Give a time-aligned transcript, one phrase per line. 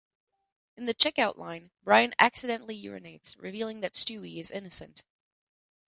[0.77, 5.03] In the checkout line, Brian accidentally urinates, revealing that Stewie is innocent.